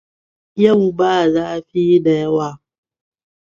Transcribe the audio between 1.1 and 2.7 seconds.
zafi da yawa.